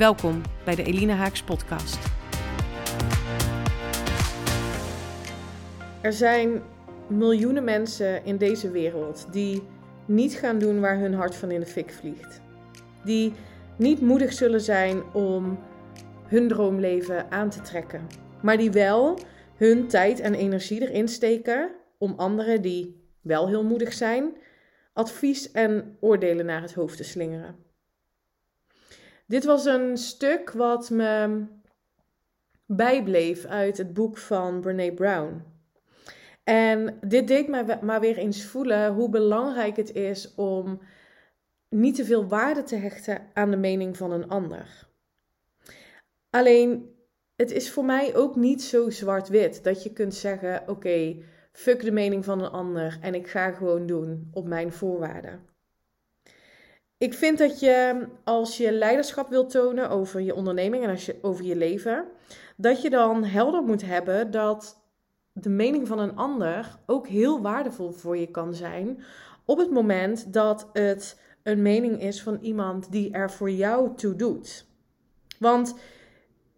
[0.00, 1.98] Welkom bij de Elina Haaks podcast.
[6.02, 6.62] Er zijn
[7.08, 9.62] miljoenen mensen in deze wereld die
[10.06, 12.40] niet gaan doen waar hun hart van in de fik vliegt.
[13.04, 13.32] Die
[13.76, 15.58] niet moedig zullen zijn om
[16.26, 18.06] hun droomleven aan te trekken,
[18.42, 19.18] maar die wel
[19.56, 24.36] hun tijd en energie erin steken om anderen die wel heel moedig zijn,
[24.92, 27.69] advies en oordelen naar het hoofd te slingeren.
[29.30, 31.44] Dit was een stuk wat me
[32.66, 35.42] bijbleef uit het boek van Brene Brown.
[36.44, 40.80] En dit deed mij maar weer eens voelen hoe belangrijk het is om
[41.68, 44.88] niet te veel waarde te hechten aan de mening van een ander.
[46.30, 46.94] Alleen,
[47.36, 51.16] het is voor mij ook niet zo zwart-wit dat je kunt zeggen: oké,
[51.52, 55.49] fuck de mening van een ander en ik ga gewoon doen op mijn voorwaarden.
[57.00, 61.18] Ik vind dat je als je leiderschap wilt tonen over je onderneming en als je,
[61.22, 62.04] over je leven,
[62.56, 64.82] dat je dan helder moet hebben dat
[65.32, 69.02] de mening van een ander ook heel waardevol voor je kan zijn
[69.44, 74.16] op het moment dat het een mening is van iemand die er voor jou toe
[74.16, 74.66] doet.
[75.38, 75.74] Want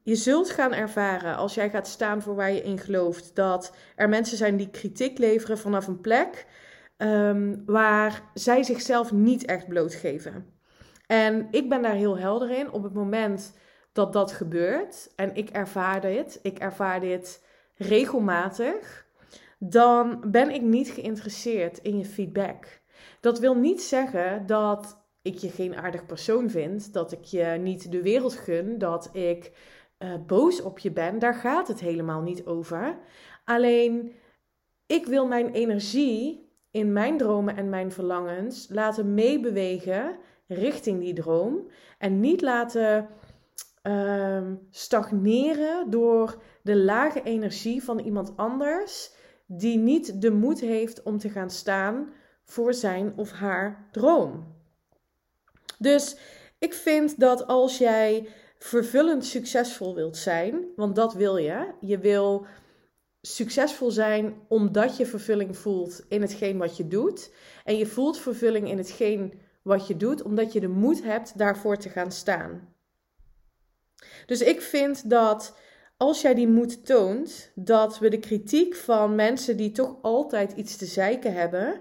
[0.03, 4.09] je zult gaan ervaren als jij gaat staan voor waar je in gelooft dat er
[4.09, 6.47] mensen zijn die kritiek leveren vanaf een plek
[7.03, 10.47] Ehm, waar zij zichzelf niet echt blootgeven.
[11.07, 13.57] En ik ben daar heel helder in op het moment
[13.93, 17.45] dat dat gebeurt en ik ervaar dit, ik ervaar dit
[17.77, 19.07] regelmatig,
[19.59, 22.81] dan ben ik niet geïnteresseerd in je feedback.
[23.21, 27.93] Dat wil niet zeggen dat ik je geen aardig persoon vind, dat ik je niet
[27.93, 29.53] de wereld gun, dat ik
[29.99, 31.19] uh, boos op je ben.
[31.19, 32.99] Daar gaat het helemaal niet over.
[33.45, 34.13] Alleen
[34.87, 36.42] ik wil mijn energie
[36.73, 40.17] in mijn dromen en mijn verlangens laten meebewegen
[40.47, 41.69] richting die droom.
[41.99, 43.09] En niet laten
[43.83, 49.13] uh, stagneren door de lage energie van iemand anders
[49.47, 52.13] die niet de moed heeft om te gaan staan
[52.45, 54.55] voor zijn of haar droom.
[55.79, 56.17] Dus
[56.59, 58.29] ik vind dat als jij
[58.59, 62.47] vervullend succesvol wilt zijn, want dat wil je, je wil
[63.23, 67.33] succesvol zijn omdat je vervulling voelt in hetgeen wat je doet.
[67.65, 71.77] En je voelt vervulling in hetgeen wat je doet omdat je de moed hebt daarvoor
[71.77, 72.75] te gaan staan.
[74.27, 75.57] Dus ik vind dat
[75.97, 80.77] als jij die moed toont, dat we de kritiek van mensen die toch altijd iets
[80.77, 81.81] te zeiken hebben,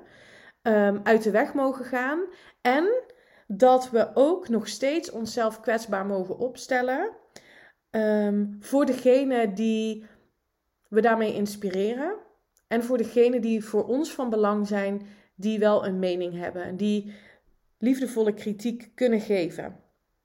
[0.61, 2.19] um, uit de weg mogen gaan.
[2.61, 3.03] En
[3.47, 7.09] dat we ook nog steeds onszelf kwetsbaar mogen opstellen
[7.91, 10.05] um, voor degene die
[10.91, 12.13] we daarmee inspireren.
[12.67, 15.01] En voor degenen die voor ons van belang zijn,
[15.35, 17.13] die wel een mening hebben, die
[17.77, 19.75] liefdevolle kritiek kunnen geven.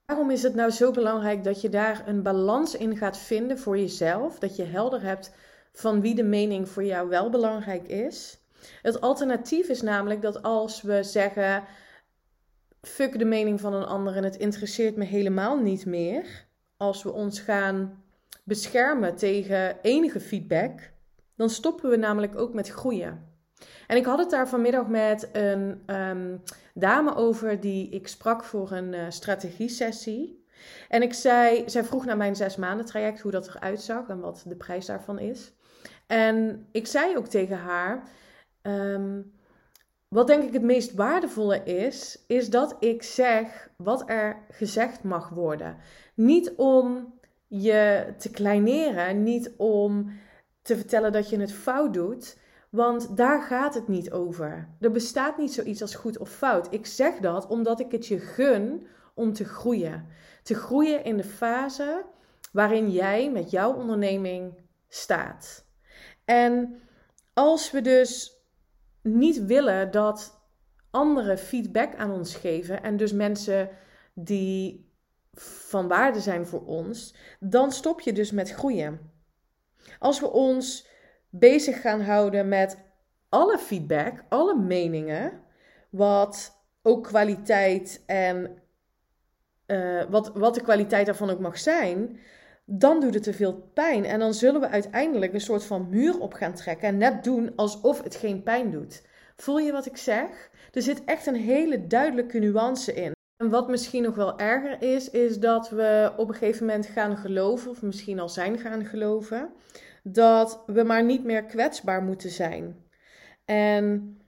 [0.07, 3.79] Waarom is het nou zo belangrijk dat je daar een balans in gaat vinden voor
[3.79, 4.39] jezelf?
[4.39, 5.33] Dat je helder hebt
[5.73, 8.39] van wie de mening voor jou wel belangrijk is.
[8.83, 11.65] Het alternatief is namelijk dat als we zeggen:
[12.81, 16.47] fuck de mening van een ander en het interesseert me helemaal niet meer.
[16.77, 18.05] Als we ons gaan
[18.45, 20.91] beschermen tegen enige feedback,
[21.37, 23.35] dan stoppen we namelijk ook met groeien.
[23.87, 26.43] En ik had het daar vanmiddag met een um,
[26.75, 30.45] dame over die ik sprak voor een uh, strategie-sessie.
[30.89, 34.21] En ik zei, zij vroeg naar mijn zes maanden traject, hoe dat eruit zag en
[34.21, 35.53] wat de prijs daarvan is.
[36.07, 38.09] En ik zei ook tegen haar,
[38.63, 39.33] um,
[40.09, 45.29] wat denk ik het meest waardevolle is, is dat ik zeg wat er gezegd mag
[45.29, 45.77] worden.
[46.15, 47.15] Niet om
[47.47, 50.13] je te kleineren, niet om
[50.63, 52.39] te vertellen dat je het fout doet,
[52.71, 54.69] want daar gaat het niet over.
[54.81, 56.67] Er bestaat niet zoiets als goed of fout.
[56.71, 60.07] Ik zeg dat omdat ik het je gun om te groeien.
[60.43, 62.05] Te groeien in de fase
[62.53, 64.55] waarin jij met jouw onderneming
[64.89, 65.65] staat.
[66.25, 66.81] En
[67.33, 68.37] als we dus
[69.03, 70.41] niet willen dat
[70.91, 73.69] anderen feedback aan ons geven en dus mensen
[74.15, 74.86] die
[75.41, 79.11] van waarde zijn voor ons, dan stop je dus met groeien.
[79.99, 80.89] Als we ons
[81.29, 82.79] bezig gaan houden met
[83.29, 85.41] alle feedback, alle meningen,
[85.91, 88.59] wat ook kwaliteit en
[89.67, 92.19] eh, wat, wat de kwaliteit daarvan ook mag zijn,
[92.65, 94.05] dan doet het te veel pijn.
[94.05, 97.53] En dan zullen we uiteindelijk een soort van muur op gaan trekken en net doen
[97.57, 99.03] alsof het geen pijn doet.
[99.37, 100.51] Voel je wat ik zeg?
[100.73, 103.16] Er zit echt een hele duidelijke nuance in.
[103.37, 107.17] En wat misschien nog wel erger is, is dat we op een gegeven moment gaan
[107.17, 109.53] geloven, of misschien al zijn gaan geloven,
[110.03, 112.85] dat we maar niet meer kwetsbaar moeten zijn.
[113.45, 114.19] En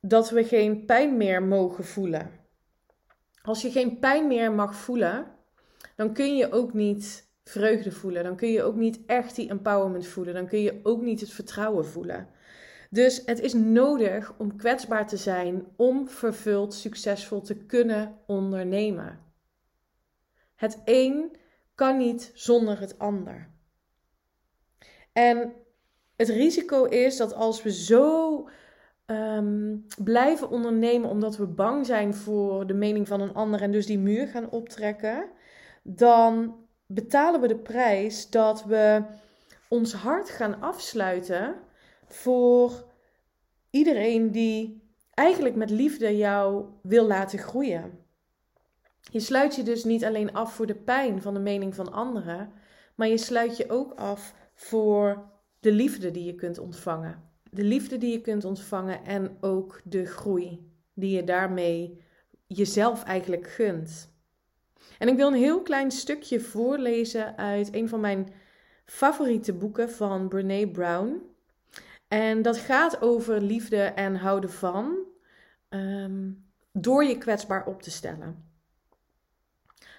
[0.00, 2.30] dat we geen pijn meer mogen voelen.
[3.42, 5.26] Als je geen pijn meer mag voelen,
[5.96, 8.24] dan kun je ook niet vreugde voelen.
[8.24, 10.34] Dan kun je ook niet echt die empowerment voelen.
[10.34, 12.28] Dan kun je ook niet het vertrouwen voelen.
[12.96, 19.20] Dus het is nodig om kwetsbaar te zijn om vervuld succesvol te kunnen ondernemen.
[20.54, 21.36] Het een
[21.74, 23.50] kan niet zonder het ander.
[25.12, 25.52] En
[26.16, 28.48] het risico is dat als we zo
[29.06, 33.86] um, blijven ondernemen omdat we bang zijn voor de mening van een ander en dus
[33.86, 35.28] die muur gaan optrekken,
[35.82, 36.56] dan
[36.86, 39.02] betalen we de prijs dat we
[39.68, 41.54] ons hart gaan afsluiten
[42.06, 42.85] voor
[43.76, 44.82] iedereen die
[45.14, 47.98] eigenlijk met liefde jou wil laten groeien.
[49.10, 52.52] Je sluit je dus niet alleen af voor de pijn van de mening van anderen,
[52.94, 55.30] maar je sluit je ook af voor
[55.60, 57.22] de liefde die je kunt ontvangen.
[57.50, 62.00] De liefde die je kunt ontvangen en ook de groei die je daarmee
[62.46, 64.14] jezelf eigenlijk gunt.
[64.98, 68.28] En ik wil een heel klein stukje voorlezen uit een van mijn
[68.84, 71.35] favoriete boeken van Brene Brown.
[72.08, 74.96] En dat gaat over liefde en houden van,
[75.68, 76.30] ehm,
[76.72, 78.44] door je kwetsbaar op te stellen.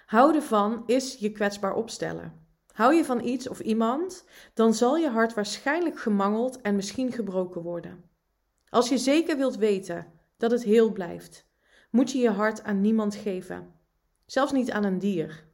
[0.06, 2.46] Houden van is je kwetsbaar opstellen.
[2.72, 4.24] Hou je van iets of iemand,
[4.54, 8.04] dan zal je hart waarschijnlijk gemangeld en misschien gebroken worden.
[8.68, 10.06] Als je zeker wilt weten
[10.36, 11.46] dat het heel blijft,
[11.90, 13.74] moet je je hart aan niemand geven,
[14.26, 15.46] zelfs niet aan een dier.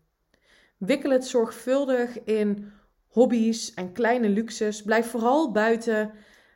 [0.76, 2.72] Wikkel het zorgvuldig in
[3.08, 4.82] hobby's en kleine luxes.
[4.82, 6.12] Blijf vooral buiten.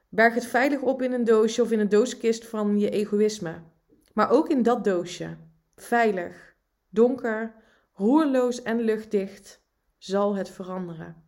[0.09, 3.63] Berg het veilig op in een doosje of in een dooskist van je egoïsme.
[4.13, 5.37] Maar ook in dat doosje,
[5.77, 6.57] veilig,
[6.89, 7.55] donker,
[7.95, 9.61] roerloos en luchtdicht,
[9.99, 11.23] zal het veranderen.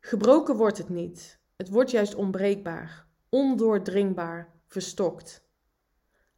[0.00, 1.38] Gebroken wordt het niet.
[1.56, 5.48] Het wordt juist onbreekbaar, ondoordringbaar, verstokt.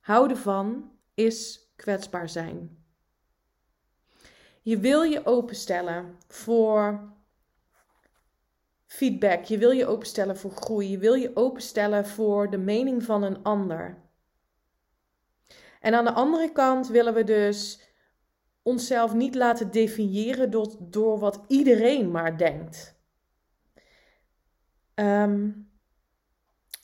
[0.01, 2.85] Houden van is kwetsbaar zijn.
[4.63, 7.15] Je wil je openstellen voor
[8.87, 9.45] feedback.
[9.45, 10.91] Je wil je openstellen voor groei.
[10.91, 14.05] Je wil je openstellen voor de mening van een ander.
[15.81, 17.81] En aan de andere kant willen we dus
[18.63, 22.95] onszelf niet laten definiëren door, door wat iedereen maar denkt.
[24.95, 25.51] Ehm,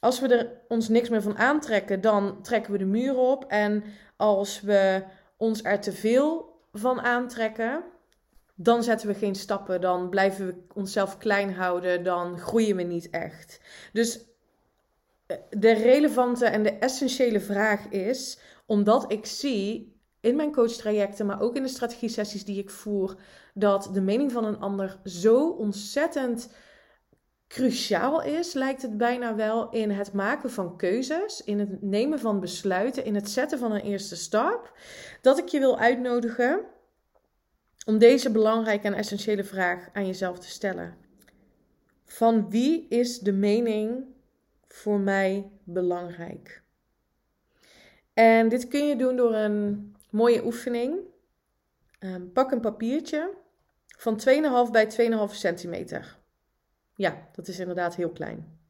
[0.01, 3.45] als we er ons niks meer van aantrekken, dan trekken we de muur op.
[3.45, 3.85] En
[4.17, 5.05] als we
[5.37, 7.85] ons er te veel van aantrekken,
[8.55, 9.81] dan zetten we geen stappen.
[9.81, 12.05] Dan blijven we onszelf klein houden.
[12.05, 13.61] Dan groeien we niet echt.
[13.93, 14.21] Dus
[15.27, 21.41] eh, de relevante en de essentiële vraag is, omdat ik zie in mijn coachtrajecten, maar
[21.41, 23.17] ook in de strategie-sessies die ik voer,
[23.55, 26.49] dat de mening van een ander zo ontzettend
[27.49, 32.41] cruciaal is, lijkt het bijna wel in het maken van keuzes, in het nemen van
[32.41, 34.73] besluiten, in het zetten van een eerste stap,
[35.21, 36.61] dat ik je wil uitnodigen
[37.87, 40.97] om deze belangrijke en essentiële vraag aan jezelf te stellen.
[42.05, 44.05] Van wie is de mening
[44.67, 46.63] voor mij belangrijk?
[48.15, 50.99] En dit kun je doen door een mooie oefening.
[51.99, 53.35] Ehm, pak een papiertje
[53.99, 56.19] van 2,5 bij 2,5 centimeter.
[56.95, 58.61] Ja, dat is inderdaad heel klein.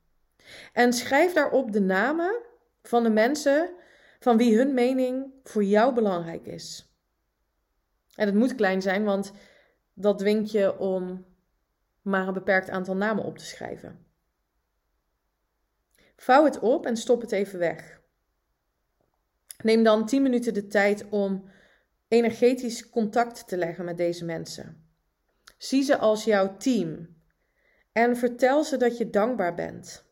[0.73, 2.41] En schrijf daarop de namen
[2.83, 3.71] van de mensen
[4.21, 6.92] van wie hun mening voor jou belangrijk is.
[8.15, 9.33] En het moet klein zijn, want
[9.95, 11.25] dat dwingt je om
[12.03, 14.07] maar een beperkt aantal namen op te schrijven.
[16.17, 18.01] Vouw het op en stop het even weg.
[19.63, 21.51] Neem dan 10 minuten de tijd om
[22.09, 24.87] energetisch contact te leggen met deze mensen.
[25.59, 27.17] Zie ze als jouw team
[27.93, 30.05] en vertel ze dat je dankbaar bent.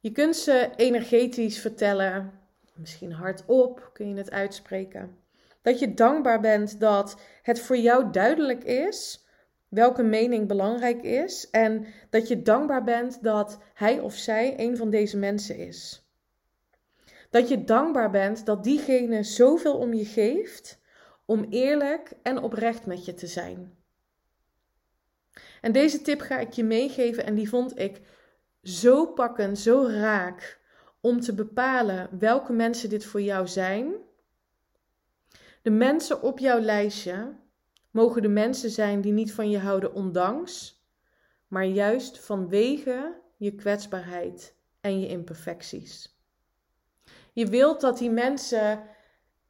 [0.00, 2.41] Je kunt ze energetisch vertellen,
[2.82, 5.16] misschien hardop kun je het uitspreken,
[5.62, 9.26] dat je dankbaar bent dat het voor jou duidelijk is
[9.68, 14.90] welke mening belangrijk is en dat je dankbaar bent dat hij of zij een van
[14.90, 16.06] deze mensen is.
[17.30, 20.80] Dat je dankbaar bent dat diegene zoveel om je geeft
[21.24, 23.76] om eerlijk en oprecht met je te zijn.
[25.60, 28.00] En deze tip ga ik je meegeven en die vond ik
[28.62, 30.60] zo pakkend, zo raak
[31.02, 33.94] om te bepalen welke mensen dit voor jou zijn.
[35.62, 37.36] De mensen op jouw lijstje
[37.90, 40.82] mogen de mensen zijn die niet van je houden ondanks,
[41.48, 46.16] maar juist vanwege je kwetsbaarheid en je imperfecties.
[47.32, 48.82] Je wilt dat die mensen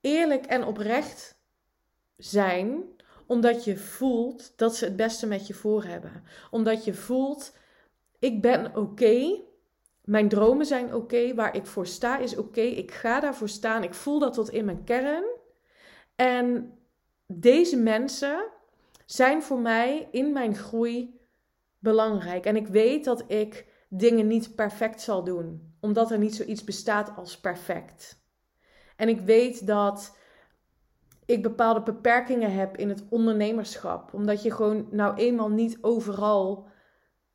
[0.00, 1.40] eerlijk en oprecht
[2.16, 2.82] zijn,
[3.26, 6.24] omdat je voelt dat ze het beste met je voor hebben.
[6.50, 7.56] Omdat je voelt,
[8.18, 9.40] ik ben oké,
[10.04, 13.94] mijn dromen zijn oké, waar ik voor sta is oké, ik ga daarvoor staan, ik
[13.94, 15.24] voel dat tot in mijn kern.
[16.16, 16.78] En
[17.26, 18.44] deze mensen
[19.06, 21.20] zijn voor mij in mijn groei
[21.78, 22.44] belangrijk.
[22.44, 27.16] En ik weet dat ik dingen niet perfect zal doen, omdat er niet zoiets bestaat
[27.16, 28.20] als perfect.
[28.96, 30.16] En ik weet dat
[31.26, 36.66] ik bepaalde beperkingen heb in het ondernemerschap, omdat je gewoon nou eenmaal niet overal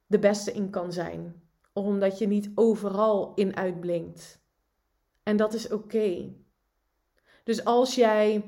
[0.06, 1.47] de beste in kan zijn,
[1.86, 4.42] omdat je niet overal in uitblinkt.
[5.24, 6.34] En dat is oké.
[7.44, 8.44] Dus als jij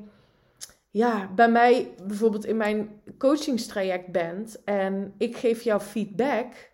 [0.91, 6.71] ja, bij mij bijvoorbeeld in mijn coachingstraject bent en ik geef jou feedback,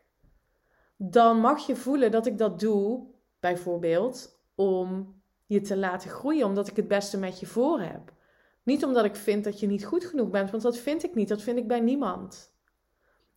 [0.98, 3.08] dan mag je voelen dat ik dat doe,
[3.40, 8.14] bijvoorbeeld, om je te laten groeien, omdat ik het beste met je voor heb.
[8.64, 11.28] Niet omdat ik vind dat je niet goed genoeg bent, want dat vind ik niet,
[11.28, 12.54] dat vind ik bij niemand.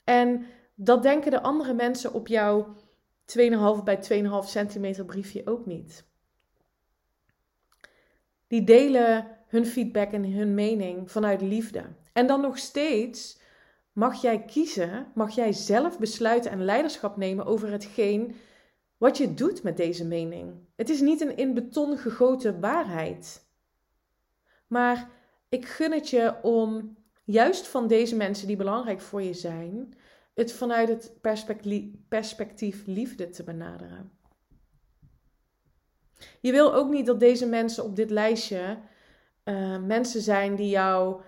[0.05, 2.75] En dat denken de andere mensen op jouw
[3.37, 3.99] 2,5 bij
[4.43, 6.07] 2,5 centimeter briefje ook niet.
[8.47, 11.85] Die delen hun feedback en hun mening vanuit liefde.
[12.13, 13.41] En dan nog steeds
[13.93, 18.35] mag jij kiezen, mag jij zelf besluiten en leiderschap nemen over hetgeen
[18.97, 20.55] wat je doet met deze mening.
[20.77, 23.47] Het is niet een in beton gegoten waarheid.
[24.67, 25.11] Maar
[25.49, 29.95] ik gun het je om juist van deze mensen die belangrijk voor je zijn,
[30.39, 31.13] het vanuit het
[32.09, 34.11] perspectief liefde te benaderen.
[36.41, 38.79] Je wil ook niet dat deze mensen op dit lijstje
[39.45, 41.23] uh, mensen zijn die jou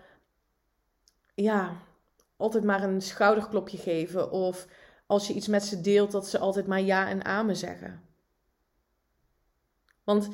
[1.34, 1.82] ja,
[2.36, 4.30] altijd maar een schouderklopje geven.
[4.30, 4.66] Of
[5.06, 8.02] als je iets met ze deelt, dat ze altijd maar ja en amen zeggen.
[10.04, 10.28] Want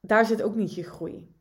[0.00, 1.34] daar zit ook niet je groei.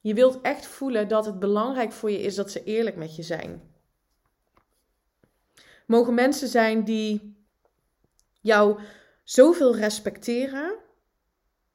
[0.00, 3.22] Je wilt echt voelen dat het belangrijk voor je is dat ze eerlijk met je
[3.22, 3.73] zijn.
[5.86, 7.36] Mogen mensen zijn die
[8.40, 8.80] jou
[9.22, 10.78] zoveel respecteren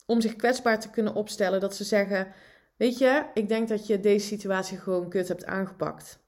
[0.05, 2.33] om zich kwetsbaar te kunnen opstellen dat ze zeggen:
[2.77, 6.19] Weet je, ik denk dat je deze situatie gewoon kut hebt aangepakt.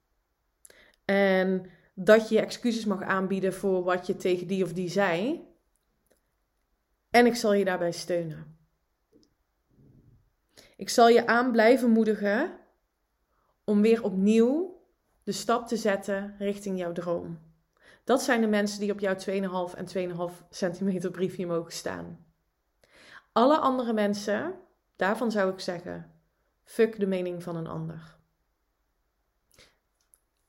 [1.05, 5.45] En dat je excuses mag aanbieden voor wat je tegen die of die zei.
[7.09, 8.57] En ik zal je daarbij steunen.
[10.77, 12.59] Ik zal je aan blijven moedigen
[13.63, 14.81] om weer opnieuw
[15.23, 17.50] de stap te zetten richting jouw droom.
[18.03, 19.15] Dat zijn de mensen die op jouw
[19.69, 22.25] 2,5 en 2,5 centimeter briefje mogen staan.
[23.31, 24.59] Alle andere mensen,
[24.95, 26.11] daarvan zou ik zeggen,
[26.63, 28.17] fuck de mening van een ander.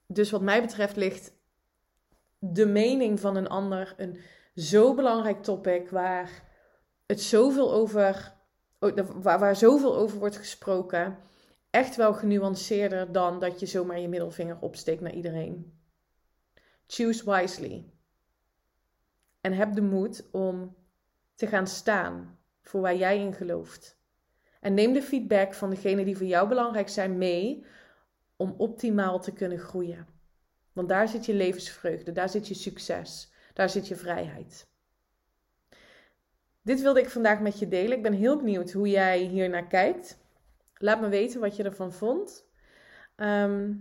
[0.07, 1.33] Dus wat mij betreft ligt
[2.39, 4.21] de mening van een ander een
[4.55, 6.51] zo belangrijk topic waar
[7.07, 8.35] het zoveel over,
[9.23, 11.19] waar, waar zoveel over wordt gesproken,
[11.71, 15.82] echt wel genuanceerder dan dat je zomaar je middelvinger opsteekt naar iedereen.
[16.95, 17.85] Choose wisely.
[19.41, 20.77] En heb de moed om
[21.35, 24.01] te gaan staan voor waar jij in gelooft.
[24.61, 27.67] En neem de feedback van degenen die voor jou belangrijk zijn mee
[28.37, 30.07] om optimaal te kunnen groeien.
[30.73, 34.69] Want daar zit je levensvreugde, daar zit je succes, daar zit je vrijheid.
[36.63, 37.97] Dit wilde ik vandaag met je delen.
[37.97, 40.19] Ik ben heel benieuwd hoe jij hier naar kijkt.
[40.75, 42.47] Laat me weten wat je ervan vond.
[43.17, 43.75] Ehm,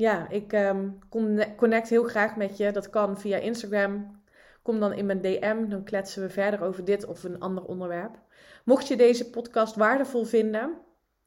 [0.00, 0.98] ja, ik um,
[1.56, 2.72] connect heel graag met je.
[2.72, 4.22] Dat kan via Instagram.
[4.62, 8.18] Kom dan in mijn DM, dan kletsen we verder over dit of een ander onderwerp.
[8.64, 10.78] Mocht je deze podcast waardevol vinden,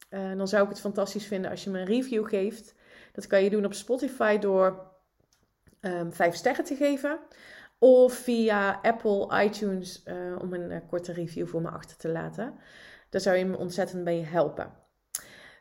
[0.10, 2.75] uh, dan zou ik het fantastisch vinden als je me een review geeft.
[3.12, 4.92] Dat kan je doen op Spotify door
[5.82, 7.20] um, vijf sterren te geven.
[7.80, 12.53] Of via Apple iTunes uh, om een uh, korte review voor me achter te laten.
[13.10, 14.72] Daar zou je me ontzettend bij helpen.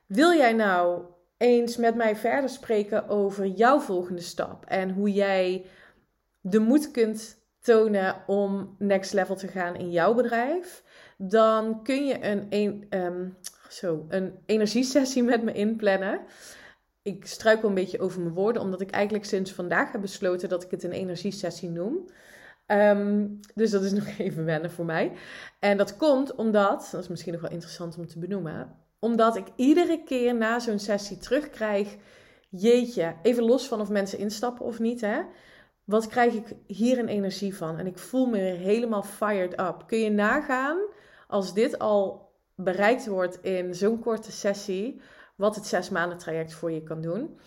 [0.07, 1.04] Wil jij nou
[1.43, 5.67] eens met mij verder spreken over jouw volgende stap en hoe jij
[6.41, 10.85] de moed kunt tonen om next level te gaan in jouw bedrijf,
[11.17, 13.29] dan kun je een, een, ehm,
[13.69, 16.21] zo, een energiesessie met me inplannen.
[17.03, 20.63] Ik struikel een beetje over mijn woorden, omdat ik eigenlijk sinds vandaag heb besloten dat
[20.63, 22.09] ik het een energiesessie noem.
[22.67, 25.13] Ehm, dus dat is nog even wennen voor mij.
[25.59, 29.47] En dat komt omdat, dat is misschien nog wel interessant om te benoemen, omdat ik
[29.56, 31.97] iedere keer na zo'n sessie terugkrijg,
[32.49, 35.21] jeetje, even los van of mensen instappen of niet, hè.
[35.85, 37.78] Wat krijg ik hier een energie van?
[37.78, 39.85] En ik voel me helemaal fired up.
[39.87, 40.78] Kun je nagaan
[41.28, 45.00] als dit al bereikt wordt in zo'n korte sessie,
[45.37, 47.38] wat het zes maanden traject voor je kan doen.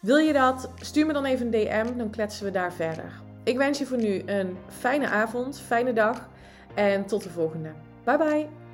[0.00, 0.70] Wil je dat?
[0.80, 3.20] Stuur me dan even een DM, dan kletsen we daar verder.
[3.44, 6.28] Ik wens je voor nu een fijne avond, fijne dag
[6.74, 7.72] en tot de volgende.
[8.04, 8.67] Bye bye!